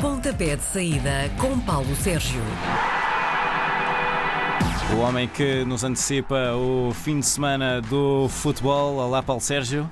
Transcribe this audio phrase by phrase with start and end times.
[0.00, 2.40] Pontapé de saída com Paulo Sérgio.
[4.96, 8.94] O homem que nos antecipa o fim de semana do futebol.
[8.96, 9.90] Olá, Paulo Sérgio.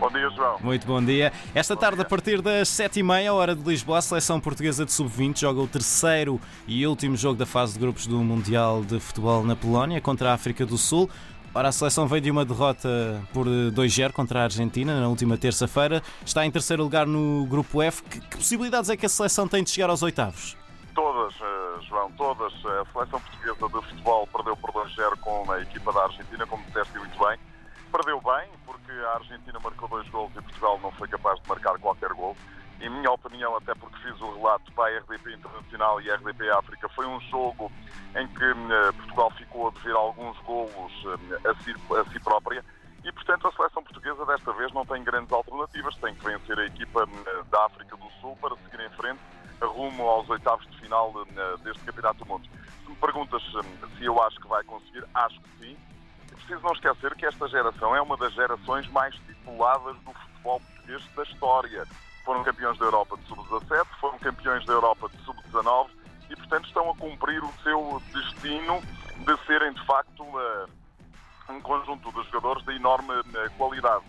[0.00, 0.56] Bom dia, João.
[0.62, 1.30] Muito bom dia.
[1.54, 2.06] Esta Bom tarde, dia.
[2.06, 6.40] a partir das 7h30, hora de Lisboa, a seleção portuguesa de sub-20 joga o terceiro
[6.66, 10.34] e último jogo da fase de grupos do Mundial de Futebol na Polónia contra a
[10.34, 11.08] África do Sul.
[11.56, 12.88] Ora, a seleção veio de uma derrota
[13.32, 16.02] por 2-0 contra a Argentina na última terça-feira.
[16.26, 18.02] Está em terceiro lugar no grupo F.
[18.02, 20.56] Que, que possibilidades é que a seleção tem de chegar aos oitavos?
[20.96, 22.52] Todas, eh, João, todas.
[22.52, 26.98] A seleção portuguesa de futebol perdeu por 2-0 com a equipa da Argentina, como disseste
[26.98, 27.38] muito bem.
[27.92, 31.78] Perdeu bem, porque a Argentina marcou dois gols e Portugal não foi capaz de marcar
[31.78, 32.36] qualquer gol.
[32.80, 36.50] Em minha opinião, até porque fiz o relato para a RDP Internacional e a RDP
[36.50, 37.70] África, foi um jogo
[38.16, 42.64] em que eh, Portugal ficou a dever alguns golos eh, a si, a si própria.
[43.04, 45.94] E, portanto, a seleção portuguesa desta vez não tem grandes alternativas.
[45.96, 49.20] Tem que vencer a equipa eh, da África do Sul para seguir em frente
[49.62, 52.48] rumo aos oitavos de final eh, deste Campeonato do Mundo.
[52.82, 53.42] Se me perguntas
[53.96, 55.76] se eu acho que vai conseguir, acho que sim.
[56.32, 60.60] É preciso não esquecer que esta geração é uma das gerações mais tituladas do futebol
[60.60, 61.86] português da história.
[62.24, 65.88] Foram campeões da Europa de sub-17, foram campeões da Europa de sub-19
[66.30, 68.82] e, portanto, estão a cumprir o seu destino
[69.18, 70.24] de serem, de facto,
[71.48, 74.04] um conjunto de jogadores de enorme eh, qualidade.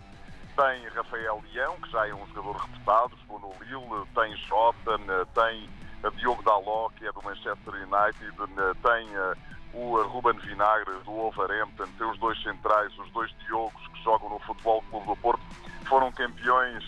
[0.56, 5.26] Tem Rafael Leão, que já é um jogador reputado, jogou no Lille, tem Jota, eh,
[5.34, 5.70] tem
[6.04, 8.36] eh, Diogo Daló, que é do Manchester United,
[8.82, 9.10] tem
[9.74, 14.40] o Ruben Vinagre do Wolverhampton, tem os dois centrais, os dois Diogos que jogam no
[14.40, 15.42] Futebol Clube do Porto,
[15.86, 16.84] foram campeões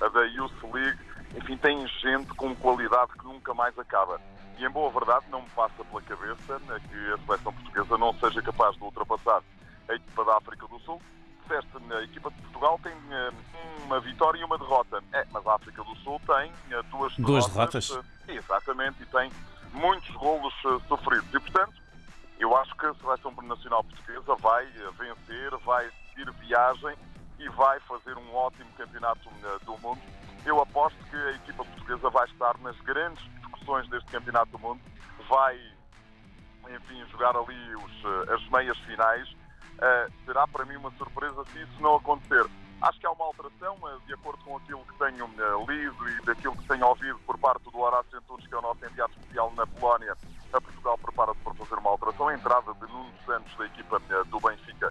[0.00, 0.98] da Youth League,
[1.36, 4.18] enfim, tem gente com qualidade que nunca mais acaba.
[4.62, 8.14] E em boa verdade não me passa pela cabeça eh, que a seleção portuguesa não
[8.14, 9.42] seja capaz de ultrapassar
[9.88, 11.02] a equipa da África do Sul.
[11.42, 13.32] Disseste, a equipa de Portugal tem eh,
[13.86, 15.02] uma vitória e uma derrota.
[15.12, 17.90] É, mas a África do Sul tem eh, duas, Duas derrotas.
[18.28, 19.32] eh, Exatamente, e tem
[19.72, 20.54] muitos golos
[20.86, 21.26] sofridos.
[21.34, 21.74] E, portanto,
[22.38, 24.64] eu acho que a seleção nacional portuguesa vai
[24.96, 26.94] vencer, vai seguir viagem
[27.40, 29.28] e vai fazer um ótimo campeonato
[29.64, 30.00] do mundo.
[30.46, 33.24] Eu aposto que a equipa portuguesa vai estar nas grandes
[33.62, 34.80] discussões deste campeonato do mundo,
[35.28, 35.56] vai,
[36.74, 39.28] enfim, jogar ali os, eh, as meias finais.
[39.80, 42.44] Eh, será para mim uma surpresa se isso não acontecer.
[42.82, 46.56] Acho que há uma alteração, de acordo com aquilo que tenho eh, lido e daquilo
[46.56, 49.66] que tenho ouvido por parte do Horácio Antunes, que é o nosso enviado especial na
[49.66, 50.16] Polónia.
[50.52, 52.28] A Portugal prepara-se para fazer uma alteração.
[52.28, 54.81] A entrada de Nuno Santos, da equipa do Benfica,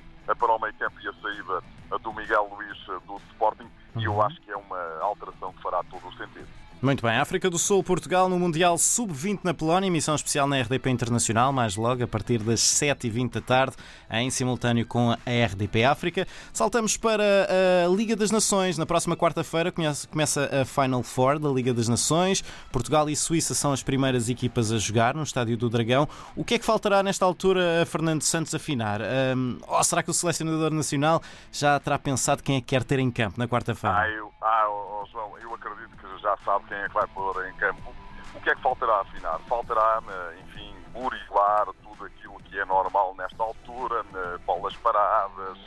[6.82, 10.90] Muito bem, África do Sul, Portugal no Mundial Sub-20 na Polónia, emissão especial na RDP
[10.90, 13.76] Internacional, mais logo a partir das 7h20 da tarde,
[14.10, 15.16] em simultâneo com a
[15.46, 16.28] RDP África.
[16.52, 17.48] Saltamos para
[17.86, 18.80] a Liga das Nações.
[18.80, 22.44] Na próxima quarta-feira começa a Final Four da Liga das Nações.
[22.72, 26.10] Portugal e Suíça são as primeiras equipas a jogar no Estádio do Dragão.
[26.36, 29.04] O que é que faltará nesta altura a Fernando Santos afinar?
[29.04, 31.22] Ahm, ou será que o selecionador nacional
[31.52, 33.96] já terá pensado quem é que quer ter em campo na quarta-feira?
[33.96, 37.54] Ah, ah oh, João, eu acredito que já sabe quem é que vai pôr em
[37.56, 37.94] campo.
[38.34, 39.40] O que é que faltará afinar?
[39.50, 40.02] Faltará,
[40.40, 45.58] enfim, burilar tudo aquilo que é normal nesta altura, eh, bolas paradas.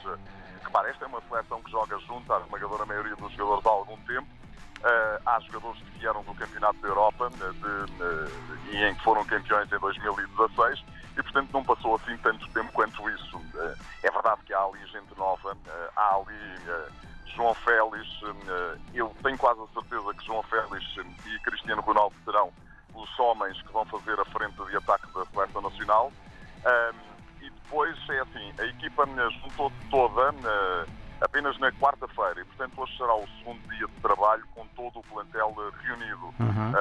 [0.64, 3.96] Repara, esta é uma seleção que joga junto à esmagadora maioria dos jogadores há algum
[4.06, 4.26] tempo.
[4.82, 9.04] Eh, há jogadores que vieram do Campeonato da Europa eh, de- eh, e em que
[9.04, 10.84] foram campeões em 2016
[11.16, 13.40] e, portanto, não passou assim tanto tempo quanto isso.
[13.56, 13.74] Eh,
[14.04, 16.60] é verdade que há ali gente nova, eh, há ali
[17.26, 20.84] João Félix, eh, eu tenho quase a certeza que João Félix
[21.26, 22.52] e Cristiano Ronaldo serão
[22.94, 26.12] os homens que vão fazer a frente de ataque da seleção nacional.
[27.44, 30.86] E depois é assim, a equipa eh, juntou-se toda eh,
[31.20, 35.02] apenas na quarta-feira e, portanto, hoje será o segundo dia de trabalho com todo o
[35.02, 36.34] plantel eh, reunido.
[36.40, 36.72] Uhum.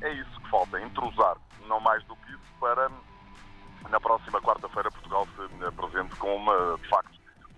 [0.00, 1.36] É isso que falta, entrosar,
[1.66, 2.88] não mais do que isso, para
[3.90, 7.10] na próxima quarta-feira Portugal se apresente com uma, de facto,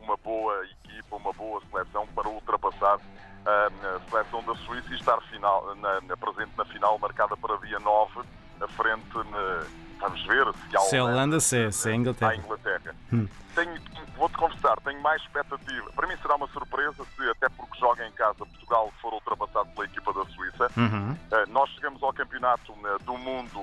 [0.04, 2.98] uma boa equipa, uma boa seleção para ultrapassar
[3.46, 7.56] ah, a seleção da Suíça e estar final, na, na- presente na final marcada para
[7.58, 8.20] dia 9,
[8.60, 9.66] à frente, na-
[10.00, 12.30] vamos ver se há Se a Holanda, se é- se é a Inglaterra.
[12.32, 12.94] à Inglaterra.
[13.12, 13.28] Hum.
[14.16, 15.90] Vou-te confessar, tenho mais expectativa.
[15.92, 19.86] Para mim será uma surpresa se, até porque joga em casa, Portugal for ultrapassado pela
[19.86, 20.70] equipa da Suíça.
[20.76, 21.12] Uhum.
[21.12, 22.72] Uh, nós chegamos ao campeonato
[23.04, 23.60] do mundo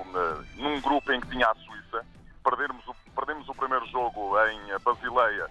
[0.56, 2.04] num grupo em que tinha a Suíça.
[2.44, 5.48] Perdemos o, perdemos o primeiro jogo em Basileia,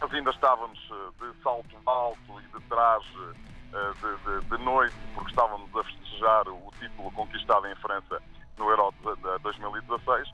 [0.00, 4.94] mas ainda estávamos uh, de salto alto e de traje uh, de, de- de noite,
[5.14, 8.22] porque estávamos a festejar o título conquistado em França
[8.56, 10.28] no Euro de 2016.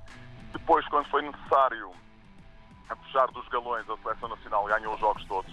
[0.52, 1.90] Depois, quando foi necessário
[2.88, 5.52] a puxar dos galões, a seleção nacional ganhou os jogos todos.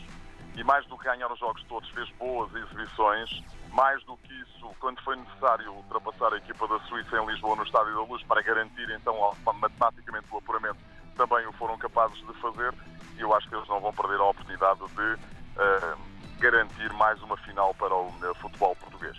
[0.56, 3.42] E mais do que ganhar os jogos todos, fez boas exibições.
[3.72, 7.64] Mais do que isso, quando foi necessário ultrapassar a equipa da Suíça em Lisboa no
[7.64, 9.16] Estádio da Luz para garantir então
[9.46, 10.78] matematicamente o apuramento,
[11.16, 12.74] também o foram capazes de fazer
[13.22, 15.98] e eu acho que eles não vão perder a oportunidade de uh,
[16.40, 19.16] garantir mais uma final para o futebol português.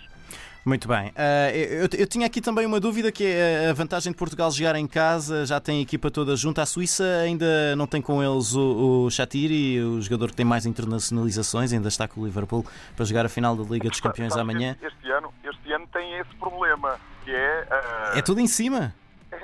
[0.65, 1.09] Muito bem.
[1.09, 4.75] Uh, eu, eu, tinha aqui também uma dúvida que é a vantagem de Portugal jogar
[4.75, 6.61] em casa, já tem a equipa toda junta.
[6.61, 10.65] A Suíça ainda não tem com eles o, o Shatiri, o jogador que tem mais
[10.65, 12.65] internacionalizações, ainda está com o Liverpool
[12.95, 14.77] para jogar a final da Liga dos Campeões amanhã.
[14.81, 17.67] Este, ano, este ano tem esse problema, que é.
[18.13, 18.17] Uh...
[18.17, 18.93] É tudo em cima.
[19.33, 19.37] É,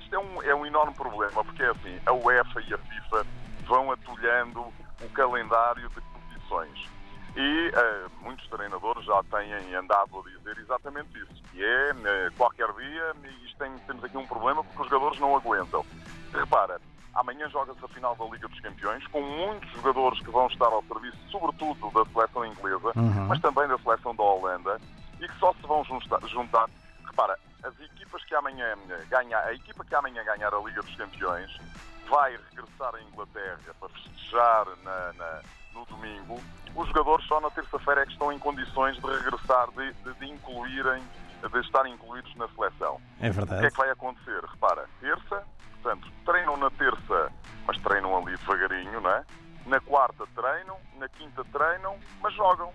[0.00, 3.26] isto é um, é um enorme problema, porque é assim, a UEFA e a FIFA
[3.70, 4.60] vão atulhando
[5.00, 6.90] o calendário de competições.
[7.36, 12.66] E uh, muitos treinadores já têm andado a dizer exatamente isso, que é uh, qualquer
[12.72, 13.14] dia,
[13.44, 15.86] isto tem, temos aqui um problema porque os jogadores não aguentam.
[16.32, 16.80] Repara,
[17.14, 20.82] amanhã joga-se a final da Liga dos Campeões, com muitos jogadores que vão estar ao
[20.82, 23.26] serviço, sobretudo da seleção inglesa, uhum.
[23.28, 24.80] mas também da seleção da Holanda,
[25.20, 26.18] e que só se vão juntar.
[26.26, 26.68] juntar.
[27.06, 28.74] Repara, as equipas que amanhã
[29.08, 31.60] ganhar, a equipa que amanhã ganhar a Liga dos Campeões
[32.10, 35.42] vai regressar à Inglaterra para festejar na, na
[35.74, 36.40] no domingo,
[36.74, 40.26] os jogadores só na terça-feira é que estão em condições de regressar, de, de, de,
[40.26, 41.02] incluírem,
[41.50, 43.00] de estarem incluídos na seleção.
[43.20, 43.58] É verdade.
[43.58, 44.44] O que é que vai acontecer?
[44.44, 45.44] Repara, terça,
[45.80, 47.32] portanto, treinam na terça,
[47.66, 49.24] mas treinam ali devagarinho, não é?
[49.66, 52.72] Na quarta treinam, na quinta treinam, mas jogam.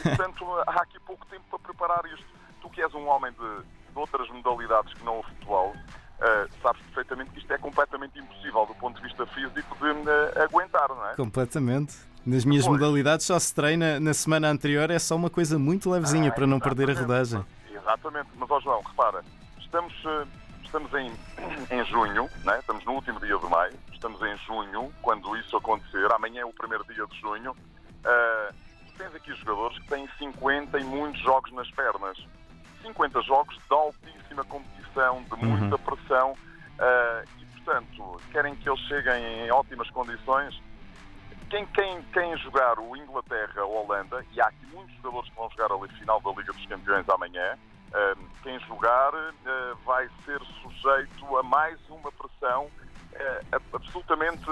[0.00, 2.26] E, portanto, há aqui pouco tempo para preparar isto.
[2.60, 3.62] Tu que és um homem de,
[3.92, 5.74] de outras modalidades que não o futebol,
[6.20, 10.42] uh, sabes perfeitamente que isto é completamente impossível do ponto de vista físico de uh,
[10.42, 11.14] aguentar, não é?
[11.14, 11.96] Completamente.
[12.24, 12.80] Nas minhas pois.
[12.80, 16.46] modalidades só se treina na semana anterior, é só uma coisa muito levezinha ah, para
[16.46, 17.44] não perder a rodagem.
[17.70, 19.22] Exatamente, mas ó João, repara,
[19.58, 20.26] estamos, uh,
[20.64, 21.12] estamos em,
[21.70, 22.58] em junho, né?
[22.60, 26.52] estamos no último dia de maio, estamos em junho, quando isso acontecer, amanhã é o
[26.52, 28.54] primeiro dia de junho, uh,
[28.96, 32.16] tens aqui jogadores que têm 50 e muitos jogos nas pernas.
[32.82, 35.56] 50 jogos de altíssima competição, de uhum.
[35.56, 35.82] muita uhum.
[35.82, 40.60] pressão, uh, e portanto, querem que eles cheguem em ótimas condições.
[41.50, 45.50] Quem, quem, quem jogar o Inglaterra ou Holanda, e há aqui muitos jogadores que vão
[45.50, 47.58] jogar a final da Liga dos Campeões amanhã,
[47.90, 52.68] uh, quem jogar uh, vai ser sujeito a mais uma pressão
[53.72, 54.44] absolutamente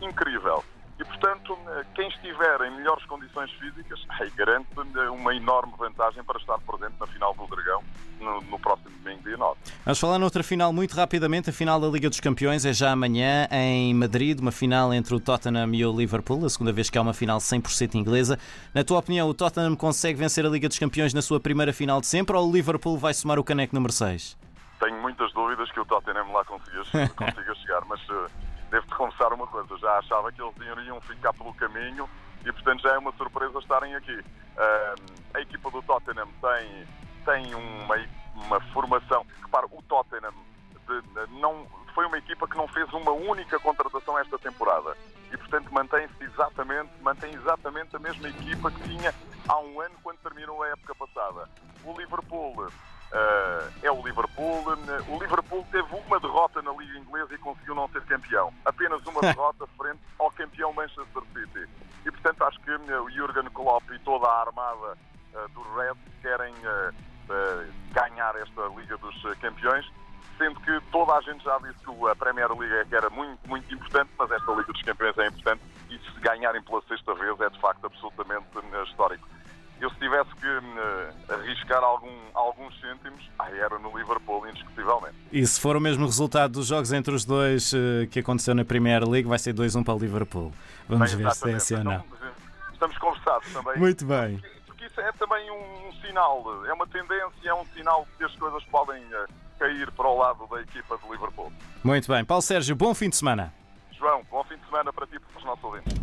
[0.00, 0.62] incrível.
[0.98, 1.56] E, portanto,
[1.94, 4.04] quem estiver em melhores condições físicas
[4.34, 4.68] garante
[5.10, 7.82] uma enorme vantagem para estar presente na final do Dragão
[8.20, 9.56] no, no próximo domingo, dia 9.
[9.84, 11.50] Vamos falar noutra final muito rapidamente.
[11.50, 15.20] A final da Liga dos Campeões é já amanhã em Madrid, uma final entre o
[15.20, 18.38] Tottenham e o Liverpool, a segunda vez que há uma final 100% inglesa.
[18.74, 22.00] Na tua opinião, o Tottenham consegue vencer a Liga dos Campeões na sua primeira final
[22.00, 24.36] de sempre ou o Liverpool vai somar o caneco número 6?
[24.80, 28.30] Tenho muitas dúvidas que o Tottenham lá consiga, consiga chegar, mas uh,
[28.70, 32.08] devo-te confessar uma coisa, já achava que eles iriam ficar pelo caminho
[32.44, 34.24] e, portanto, já é uma surpresa estarem aqui.
[35.34, 36.86] A equipa do Tottenham tem,
[37.24, 37.96] tem uma,
[38.34, 39.24] uma formação.
[39.42, 40.32] Repara, o Tottenham
[40.86, 44.96] de, não, foi uma equipa que não fez uma única contratação esta temporada
[45.32, 49.14] e, portanto, mantém-se exatamente, mantém exatamente a mesma equipa que tinha
[49.46, 51.48] há um ano quando terminou a época passada.
[51.84, 52.70] O Liverpool
[53.10, 54.64] Uh, é o Liverpool.
[55.08, 58.52] O Liverpool teve uma derrota na Liga Inglesa e conseguiu não ser campeão.
[58.64, 61.68] Apenas uma derrota frente ao campeão Manchester City.
[62.04, 64.98] E, portanto, acho que uh, o Jurgen Klopp e toda a armada
[65.34, 66.54] uh, do Red querem
[67.92, 69.84] ganhar esta Liga dos Campeões,
[70.38, 73.74] sendo que toda a gente já disse que a Premier League é era muito, muito
[73.74, 75.60] importante, mas esta Liga dos Campeões é importante
[83.38, 85.14] ah, era no Liverpool, indiscutivelmente.
[85.32, 88.64] E se for o mesmo resultado dos jogos entre os dois uh, que aconteceu na
[88.64, 90.52] Premier League, vai ser 2-1 para o Liverpool.
[90.88, 92.04] Vamos Bem, ver se é assim ou não.
[92.72, 93.78] Estamos conversados também.
[93.78, 94.38] Muito bem.
[94.38, 98.24] Porque, porque isso é também um, um, sinal, é uma tendência, é um sinal que
[98.24, 99.26] as coisas podem uh,
[99.58, 101.52] cair para o lado da equipa do Liverpool.
[101.82, 102.24] Muito bem.
[102.24, 103.52] Paulo Sérgio, bom fim de semana.
[103.98, 105.98] João, bom fim de semana para ti e para os nossos ouvintes.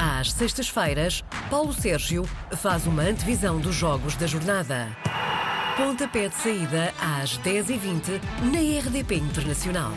[0.00, 2.24] Às sextas-feiras, Paulo Sérgio
[2.56, 4.86] faz uma antevisão dos jogos da jornada.
[5.78, 8.20] Pontapé de saída às 10h20
[8.50, 9.92] na RDP Internacional.